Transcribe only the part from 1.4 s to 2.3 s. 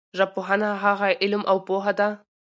او پوهه ده